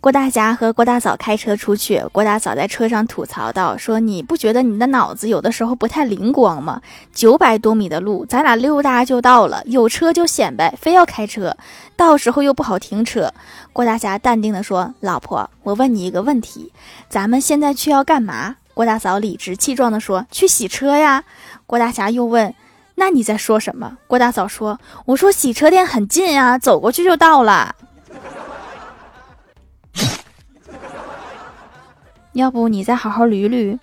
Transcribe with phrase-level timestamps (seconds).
[0.00, 6.80] 郭大侠和郭大嫂开车出去，郭大嫂在车上吐槽道：“说你不觉得你的脑子有的时候不太灵光吗？
[7.12, 11.54] 九百多米的路，咱俩溜达就到了，有车就显摆，非要开车，
[11.96, 13.30] 到时候又不好停车。”
[13.74, 16.72] 郭大侠淡定地说：“老婆，我问你一个问题，
[17.10, 21.24] 咱们现在去要干嘛？”郭大嫂理直气壮地说：“去洗车呀。”
[21.68, 22.54] 郭大侠又问
[22.96, 27.74] ：“那你在说什么？”郭大嫂说：“我说洗车店很近啊，走过去就到了。”
[32.32, 33.78] 要不你再好好捋捋。